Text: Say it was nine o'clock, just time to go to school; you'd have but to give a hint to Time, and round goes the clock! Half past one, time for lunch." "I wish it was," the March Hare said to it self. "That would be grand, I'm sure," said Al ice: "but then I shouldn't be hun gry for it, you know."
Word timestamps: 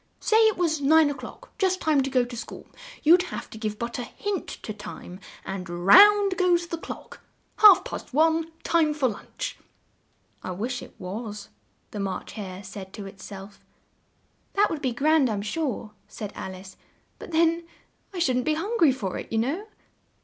Say 0.19 0.37
it 0.47 0.57
was 0.57 0.81
nine 0.81 1.11
o'clock, 1.11 1.51
just 1.59 1.79
time 1.79 2.01
to 2.01 2.09
go 2.09 2.25
to 2.25 2.35
school; 2.35 2.65
you'd 3.03 3.21
have 3.21 3.43
but 3.43 3.51
to 3.51 3.57
give 3.59 3.77
a 3.79 4.01
hint 4.03 4.47
to 4.47 4.73
Time, 4.73 5.19
and 5.45 5.69
round 5.69 6.37
goes 6.39 6.65
the 6.65 6.79
clock! 6.79 7.21
Half 7.57 7.85
past 7.85 8.11
one, 8.11 8.51
time 8.63 8.95
for 8.95 9.07
lunch." 9.07 9.59
"I 10.41 10.53
wish 10.53 10.81
it 10.81 10.95
was," 10.97 11.49
the 11.91 11.99
March 11.99 12.31
Hare 12.31 12.63
said 12.63 12.93
to 12.93 13.05
it 13.05 13.21
self. 13.21 13.63
"That 14.53 14.71
would 14.71 14.81
be 14.81 14.91
grand, 14.91 15.29
I'm 15.29 15.43
sure," 15.43 15.91
said 16.07 16.33
Al 16.33 16.55
ice: 16.55 16.77
"but 17.19 17.29
then 17.29 17.67
I 18.11 18.17
shouldn't 18.17 18.45
be 18.45 18.55
hun 18.55 18.75
gry 18.79 18.91
for 18.91 19.19
it, 19.19 19.31
you 19.31 19.37
know." 19.37 19.67